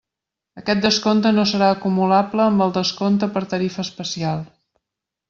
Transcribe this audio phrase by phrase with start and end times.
[0.59, 4.43] Aquest descompte no serà acumulable amb el descompte per tarifa especial.